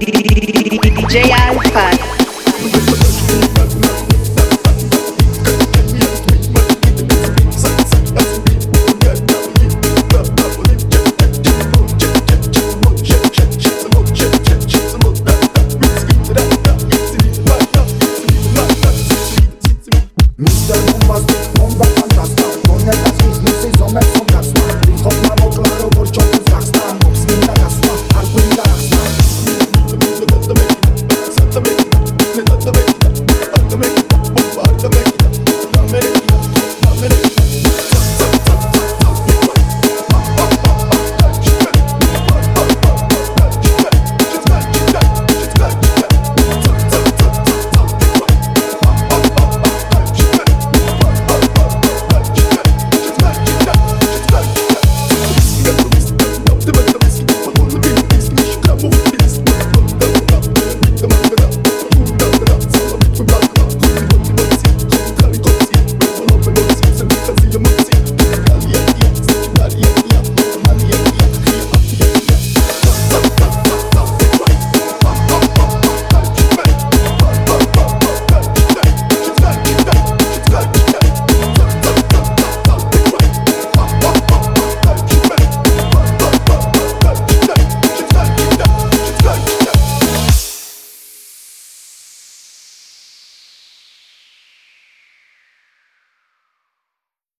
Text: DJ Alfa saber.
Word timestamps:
DJ 0.00 1.32
Alfa 1.32 2.07
saber. 32.68 32.97